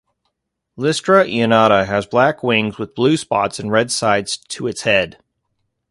Lystra 0.77 1.25
lanata 1.25 1.85
has 1.85 2.07
black 2.07 2.41
wings 2.41 2.79
with 2.79 2.95
blue 2.95 3.15
spots 3.17 3.59
and 3.59 3.71
red 3.71 3.91
sides 3.91 4.35
to 4.35 4.65
its 4.65 4.81
head. 4.81 5.19